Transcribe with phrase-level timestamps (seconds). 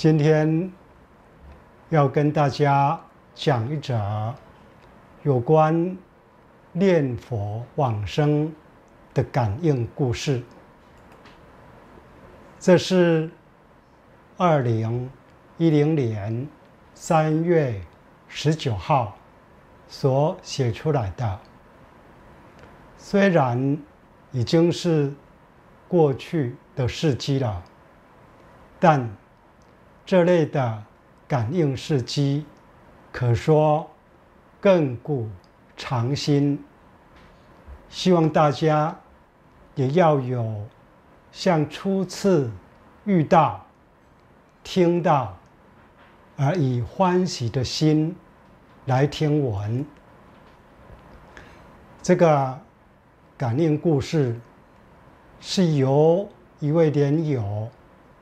[0.00, 0.72] 今天
[1.90, 2.98] 要跟大家
[3.34, 4.34] 讲一则
[5.22, 5.94] 有关
[6.72, 8.50] 念佛往生
[9.12, 10.42] 的感应故事。
[12.58, 13.30] 这是
[14.38, 15.10] 二零
[15.60, 16.48] 一零年
[16.94, 17.78] 三月
[18.28, 19.14] 十九号
[19.86, 21.38] 所写出来的。
[22.96, 23.78] 虽然
[24.32, 25.12] 已经是
[25.86, 27.62] 过去的事迹了，
[28.78, 29.06] 但
[30.06, 30.82] 这类的
[31.28, 32.46] 感应事迹，
[33.12, 33.86] 可说
[34.62, 35.28] 亘古
[35.76, 36.64] 常新。
[37.90, 38.98] 希望大家
[39.74, 40.66] 也要有
[41.30, 42.50] 像初次
[43.04, 43.62] 遇到、
[44.62, 45.36] 听到
[46.40, 48.16] 而以欢喜的心
[48.86, 49.84] 来听闻。
[52.00, 52.58] 这个
[53.36, 54.40] 感应故事
[55.38, 56.26] 是由
[56.58, 57.68] 一位莲友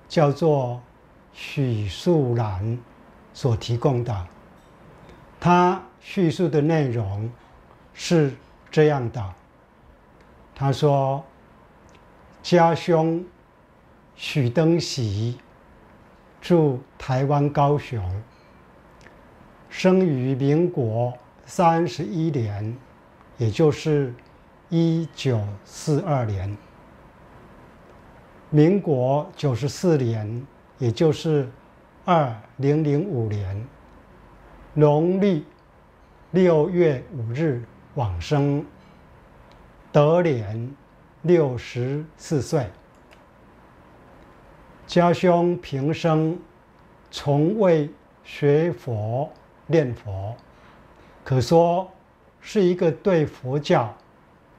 [0.09, 0.81] 叫做。
[1.41, 2.77] 许素兰
[3.33, 4.27] 所提供的，
[5.39, 7.31] 他叙述的内容
[7.95, 8.35] 是
[8.73, 9.35] 这样的：
[10.53, 11.25] 他说，
[12.43, 13.25] 家兄
[14.17, 15.39] 许登喜
[16.49, 18.03] 住台湾高雄，
[19.69, 21.13] 生于民国
[21.45, 22.75] 三十一年，
[23.37, 24.15] 也就是
[24.71, 26.57] 一九四二年。
[28.49, 30.47] 民国九十四年。
[30.79, 31.51] 也就是
[32.05, 33.67] 二零零五年
[34.75, 35.45] 农历
[36.31, 37.65] 六月五日
[37.97, 38.65] 往生，
[39.91, 40.73] 得年
[41.23, 42.65] 六十四岁。
[44.89, 46.39] 家兄平生
[47.11, 47.91] 从未
[48.25, 49.31] 学佛
[49.67, 50.35] 念佛，
[51.23, 51.87] 可说
[52.41, 53.95] 是一个对佛教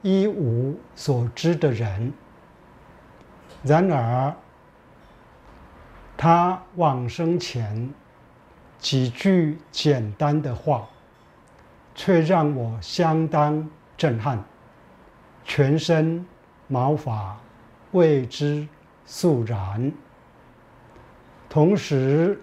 [0.04, 2.14] 一无所知的人。
[3.64, 4.32] 然而，
[6.16, 7.92] 他往生前
[8.78, 10.88] 几句简单的话，
[11.96, 14.44] 却让我相当震撼，
[15.44, 16.24] 全身
[16.68, 17.36] 毛发
[17.94, 18.68] 为之
[19.08, 19.92] 肃然，
[21.50, 22.40] 同时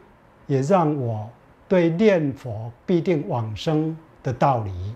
[0.47, 1.31] 也让我
[1.69, 4.95] 对念佛必定往生的道理，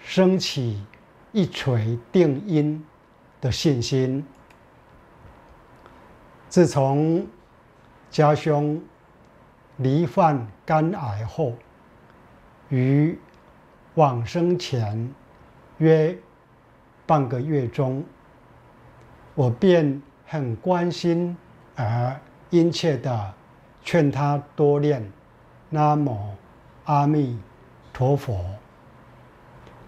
[0.00, 0.84] 升起
[1.30, 2.84] 一锤定音
[3.40, 4.24] 的信心。
[6.48, 7.24] 自从
[8.10, 8.82] 家兄
[9.76, 11.54] 罹患肝癌后，
[12.70, 13.16] 于
[13.94, 15.14] 往生前
[15.78, 16.16] 约
[17.06, 18.04] 半个月中，
[19.36, 21.36] 我便很关心
[21.76, 23.32] 而殷切的
[23.82, 25.10] 劝他多念
[25.70, 26.34] “南无
[26.84, 27.38] 阿弥
[27.92, 28.44] 陀佛”，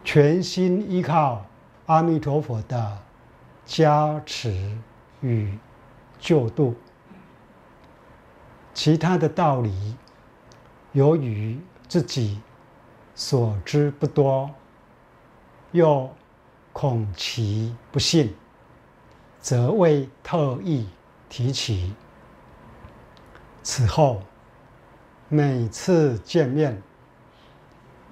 [0.05, 1.45] 全心依靠
[1.87, 2.99] 阿弥陀佛的
[3.67, 4.78] 加持
[5.21, 5.59] 与
[6.19, 6.75] 救度。
[8.72, 9.97] 其他的道理，
[10.93, 12.41] 由于自己
[13.15, 14.51] 所知不多，
[15.72, 16.09] 又
[16.72, 18.34] 恐其不信，
[19.41, 20.89] 则未特意
[21.28, 21.93] 提起。
[23.62, 24.21] 此后，
[25.28, 26.83] 每次见面，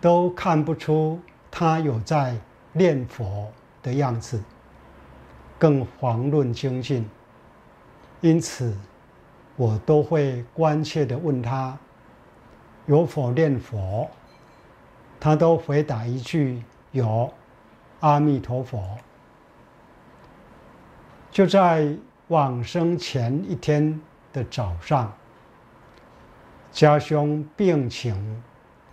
[0.00, 2.37] 都看不出他有在
[2.72, 3.50] 念佛
[3.83, 4.43] 的样子，
[5.59, 7.09] 更遑论精进。
[8.21, 8.77] 因此，
[9.56, 11.77] 我都会关切地问他
[12.87, 14.09] 有否念佛，
[15.19, 16.62] 他都回答一句
[16.93, 17.33] 有，
[18.00, 18.97] 阿弥陀佛。
[21.31, 21.93] 就在
[22.28, 24.00] 往生前一天
[24.33, 25.12] 的早上，
[26.72, 28.42] 家兄病情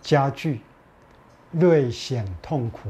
[0.02, 0.62] 加剧，
[1.52, 2.90] 略显痛苦，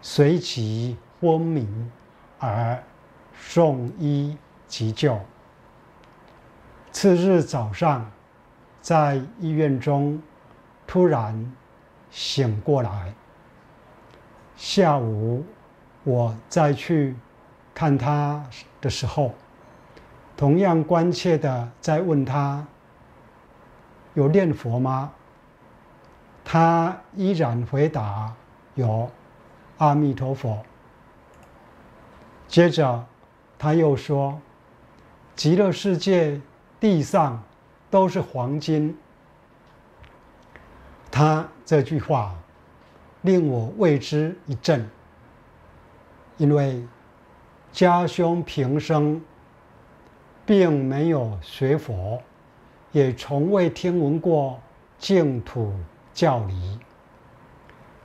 [0.00, 1.66] 随即昏迷
[2.38, 2.82] 而
[3.36, 4.36] 送医
[4.66, 5.18] 急救。
[6.92, 8.10] 次日早上，
[8.80, 10.22] 在医院中
[10.86, 11.52] 突然
[12.10, 13.12] 醒过来。
[14.56, 15.44] 下午
[16.04, 17.14] 我再去
[17.74, 18.44] 看他
[18.80, 19.34] 的时候，
[20.36, 22.66] 同样关切地在问他
[24.18, 25.12] ：“有念佛吗？”
[26.44, 28.34] 他依然回答
[28.74, 29.10] ：“有，
[29.78, 30.62] 阿弥陀佛。”
[32.48, 33.06] 接着
[33.58, 34.40] 他又说
[35.36, 36.40] ：“极乐世界。”
[36.80, 37.42] 地上
[37.90, 38.96] 都是黄金。
[41.10, 42.32] 他这句话
[43.22, 44.88] 令我为之一振，
[46.36, 46.86] 因为
[47.72, 49.20] 家兄平生
[50.46, 52.22] 并没有学佛，
[52.92, 54.58] 也从未听闻过
[54.98, 55.72] 净土
[56.12, 56.78] 教理，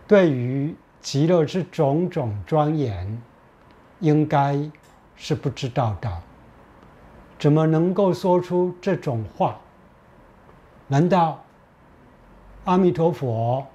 [0.08, 3.22] 对于极乐之种种庄严，
[4.00, 4.60] 应该
[5.16, 6.22] 是不知道的。
[7.40, 9.60] 怎么能够说出这种话？
[10.88, 11.44] 难道
[12.66, 13.66] 阿弥陀佛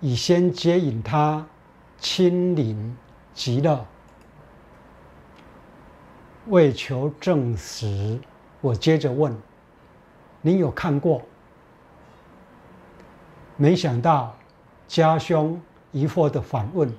[0.00, 1.44] 已先接引他
[1.98, 2.96] 亲临
[3.34, 3.84] 极乐？
[6.46, 8.18] 为求证实，
[8.60, 9.36] 我接着问
[10.40, 11.22] ：“你有看过？”
[13.56, 14.34] 没想到
[14.88, 15.60] 家兄
[15.92, 16.92] 疑惑的反问：“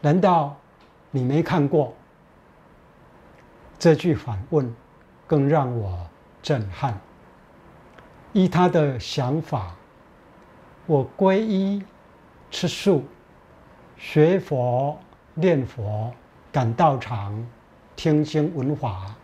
[0.00, 0.56] 难道
[1.10, 1.94] 你没看过？”
[3.78, 4.74] 这句反问
[5.26, 6.06] 更让我
[6.42, 7.00] 震撼。
[8.32, 9.74] 依他的想法，
[10.86, 11.82] 我皈依、
[12.50, 13.04] 吃素、
[13.96, 14.98] 学佛、
[15.34, 16.12] 念佛、
[16.52, 17.46] 赶道场。
[17.96, 19.14] 听经闻法，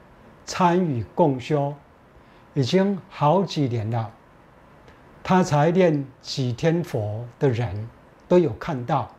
[0.44, 1.74] 参与共修，
[2.56, 4.10] 已经好几年了。
[5.22, 7.86] 他才念几天佛的人
[8.26, 9.10] 都有看到，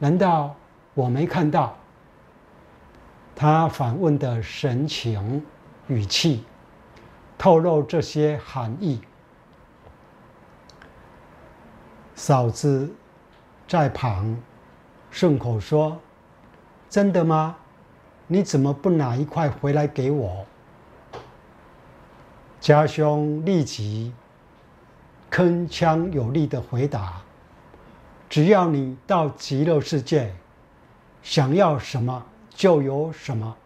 [0.00, 0.52] 难道
[0.92, 1.76] 我没看到？
[3.36, 5.44] 他反问的神情
[5.86, 6.44] 语气，
[7.38, 9.00] 透露这些含义。
[12.16, 12.92] 嫂子
[13.68, 14.36] 在旁
[15.12, 15.96] 顺口说
[16.90, 17.54] ：“真的吗？”
[18.26, 20.44] 你怎么不拿一块回来给我？
[22.62, 24.12] 家兄立即
[25.28, 27.20] 铿锵有力的回答
[28.30, 30.32] ：“只要你到极乐世界，
[31.24, 33.56] 想要什么就有什么。”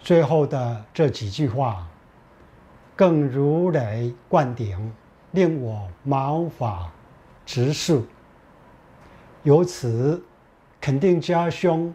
[0.00, 1.86] 最后的这几句话
[2.96, 4.90] 更如雷贯顶，
[5.32, 6.90] 令我毛发
[7.44, 8.06] 直竖。
[9.42, 10.24] 由此
[10.80, 11.94] 肯定家兄。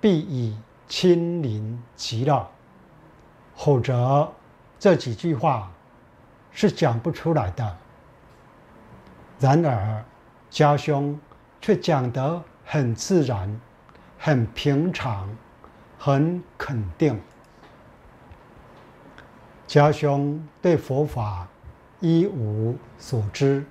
[0.00, 0.56] 必已
[0.88, 2.50] 亲临极乐，
[3.56, 4.30] 否则
[4.78, 5.70] 这几句话
[6.50, 7.76] 是讲不出来的。
[9.38, 10.04] 然而
[10.50, 11.18] 家兄
[11.60, 13.60] 却讲得很自然、
[14.18, 15.28] 很平常、
[15.98, 17.20] 很肯定。
[19.66, 21.48] 家兄对佛法
[22.00, 23.64] 一无所知，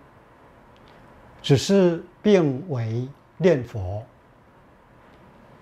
[1.42, 3.08] 只是并为
[3.38, 4.04] 念佛。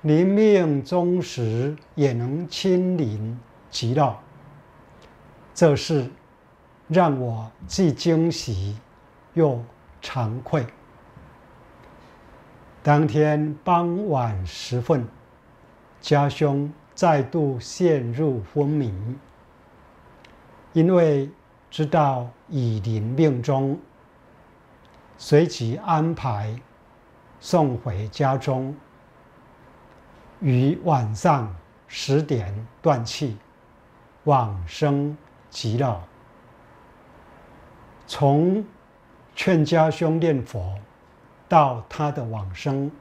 [0.03, 3.37] 临命终时也能亲临
[3.69, 4.19] 极了，
[5.53, 6.09] 这事
[6.87, 8.77] 让我既惊喜
[9.33, 9.63] 又
[10.01, 10.65] 惭愧。
[12.81, 15.07] 当天傍晚时分，
[16.01, 18.93] 家兄再度陷入昏迷，
[20.73, 21.29] 因为
[21.69, 23.79] 知道已临命终，
[25.17, 26.59] 随即安排
[27.39, 28.75] 送回家中。
[30.39, 31.53] 于晚上
[31.87, 33.37] 十点断气，
[34.25, 35.17] 往生
[35.49, 36.01] 极乐。
[38.07, 38.65] 从
[39.35, 40.75] 劝家兄念佛
[41.47, 42.91] 到他的往生，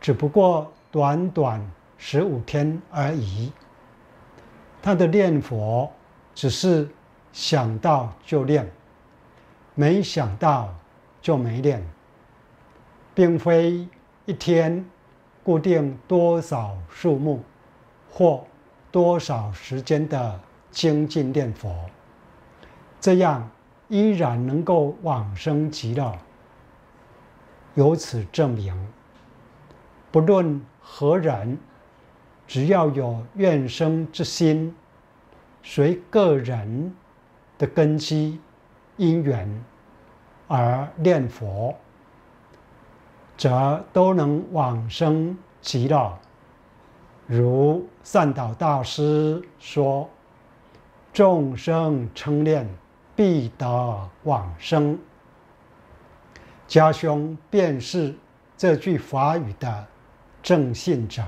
[0.00, 1.60] 只不过短短
[1.98, 3.52] 十五天而已。
[4.82, 5.90] 他的念佛
[6.34, 6.88] 只是
[7.32, 8.70] 想到就念，
[9.74, 10.74] 没想到
[11.20, 11.86] 就没念，
[13.14, 13.88] 并非
[14.26, 14.84] 一天。
[15.42, 17.42] 固定多少数目
[18.10, 18.42] 或
[18.94, 20.38] 多少时间的
[20.70, 21.90] 精进念佛，
[23.00, 23.50] 这样
[23.88, 26.16] 依然能够往生极乐。
[27.74, 28.72] 由此证明，
[30.12, 31.58] 不论何人，
[32.46, 34.72] 只要有愿生之心，
[35.64, 36.94] 随个人
[37.58, 38.40] 的根基
[38.96, 39.64] 因缘
[40.46, 41.74] 而念佛。
[43.36, 46.16] 则都能往生极乐。
[47.26, 50.08] 如善导大师说
[51.12, 52.68] ：“众生称念，
[53.16, 54.98] 必得往生。”
[56.68, 58.14] 家兄便是
[58.56, 59.86] 这句法语的
[60.42, 61.22] 正信者。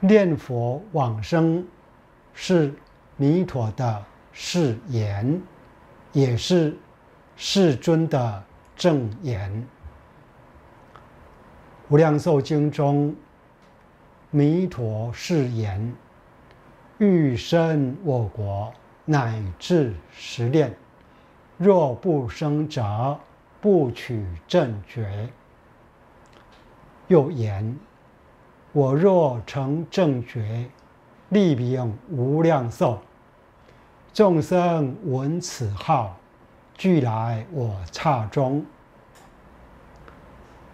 [0.00, 1.66] 念佛往生
[2.32, 2.72] 是
[3.16, 5.40] 弥陀的誓言，
[6.12, 6.76] 也是
[7.36, 8.42] 世尊的
[8.76, 9.66] 证言。
[11.88, 13.14] 无量寿经中，
[14.30, 15.94] 弥陀誓言：
[16.98, 18.72] 欲生我国，
[19.06, 20.74] 乃至十念，
[21.56, 23.18] 若不生者，
[23.60, 25.30] 不取正觉。
[27.06, 27.78] 又言：
[28.72, 30.68] 我若成正觉，
[31.30, 32.98] 立名无量寿。
[34.12, 36.16] 众生闻此号，
[36.74, 38.64] 俱来我刹中。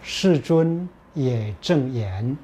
[0.01, 0.89] 世尊。
[1.15, 2.37] 也正言，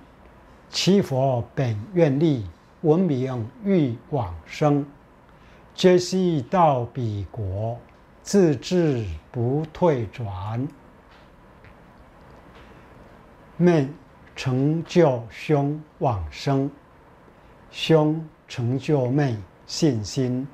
[0.71, 2.47] 其佛本愿力，
[2.79, 4.85] 闻名欲往生，
[5.75, 7.77] 皆悉到彼国，
[8.23, 10.65] 自致不退转。
[13.57, 13.85] 昧
[14.33, 16.71] 成就兄往生，
[17.69, 19.35] 兄成就昧
[19.67, 20.47] 信心。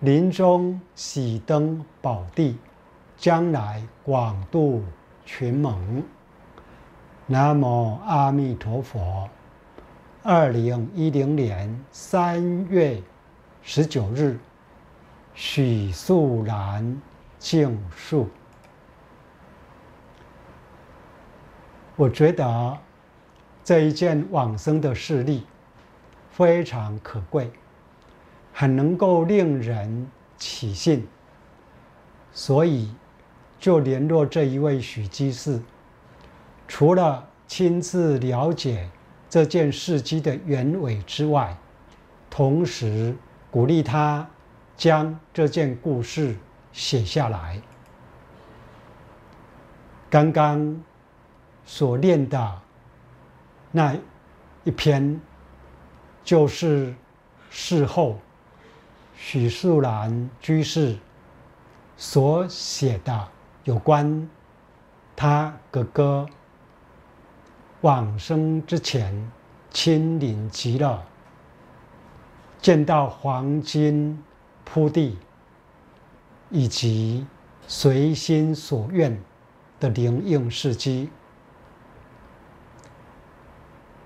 [0.00, 2.58] 临终喜登宝地，
[3.16, 4.84] 将来广度
[5.24, 6.02] 群蒙。
[7.32, 9.30] 南无阿弥陀佛。
[10.24, 13.00] 二零一零年三月
[13.62, 14.36] 十九日，
[15.32, 17.00] 许素兰
[17.38, 18.28] 净述。
[21.94, 22.76] 我觉得
[23.62, 25.46] 这一件往生的事例
[26.32, 27.48] 非常可贵，
[28.52, 31.06] 很能够令人起信，
[32.32, 32.92] 所以
[33.60, 35.62] 就联络这一位许居士。
[36.70, 38.88] 除了亲自了解
[39.28, 41.56] 这件事迹的原委之外，
[42.30, 43.16] 同时
[43.50, 44.24] 鼓励他
[44.76, 46.36] 将这件故事
[46.72, 47.60] 写下来。
[50.08, 50.80] 刚刚
[51.64, 52.60] 所念的
[53.72, 53.96] 那
[54.62, 55.20] 一篇，
[56.22, 56.94] 就是
[57.50, 58.16] 事后
[59.16, 60.96] 许素兰居士
[61.96, 63.28] 所写的
[63.64, 64.30] 有关
[65.16, 66.28] 他哥哥。
[67.82, 69.30] 往生之前，
[69.70, 71.02] 亲临极乐，
[72.60, 74.22] 见到黄金
[74.64, 75.18] 铺地，
[76.50, 77.26] 以及
[77.66, 79.18] 随心所愿
[79.78, 81.08] 的灵应事迹。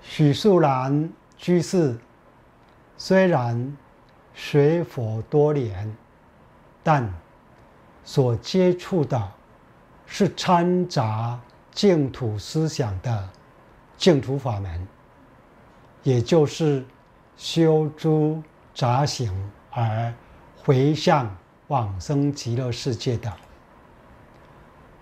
[0.01, 1.97] 许素兰居士
[2.95, 3.75] 虽然
[4.33, 5.93] 学佛多年，
[6.81, 7.13] 但
[8.05, 9.31] 所接触的
[10.05, 11.37] 是掺杂
[11.71, 13.29] 净土思想的。
[13.97, 14.87] 净土法门，
[16.03, 16.85] 也就是
[17.37, 18.41] 修诸
[18.73, 19.33] 杂行
[19.71, 20.13] 而
[20.57, 21.35] 回向
[21.67, 23.31] 往生极乐世界的。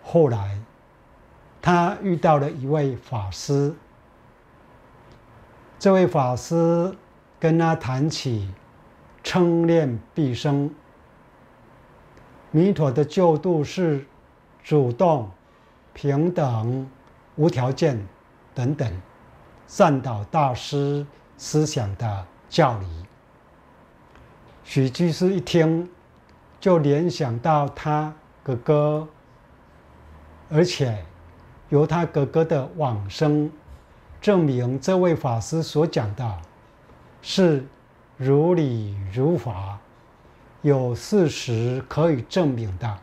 [0.04, 0.60] 后来，
[1.62, 3.74] 他遇到了一位法师，
[5.80, 6.96] 这位法师
[7.40, 8.50] 跟他谈起
[9.24, 10.74] 称念毕生，
[12.52, 14.06] 弥陀的救度是
[14.64, 15.32] 主动、
[15.94, 16.90] 平等、
[17.36, 18.06] 无条件。
[18.54, 19.02] 等等，
[19.68, 21.06] 善导大师
[21.38, 22.86] 思想的教理，
[24.64, 25.90] 许居士一听，
[26.60, 29.08] 就联想到他哥哥，
[30.50, 31.04] 而且
[31.70, 33.52] 由他哥哥的往生，
[34.22, 36.42] 证明这位法师所讲的，
[37.22, 37.66] 是
[38.18, 39.80] 如理如法，
[40.62, 43.00] 有事实可以证明的，